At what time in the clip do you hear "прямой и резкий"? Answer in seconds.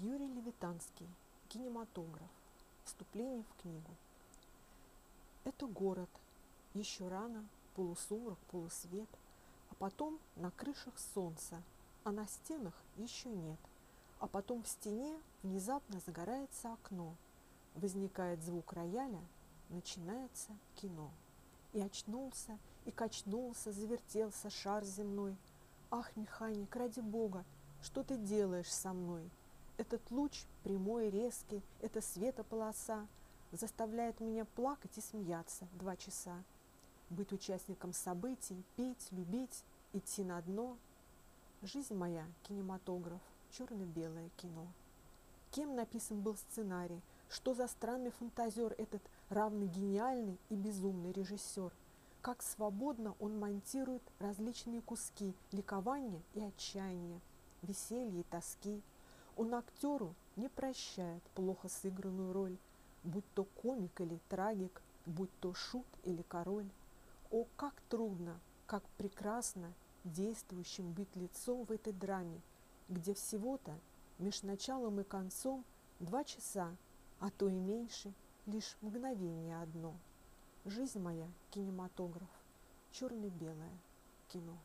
30.64-31.62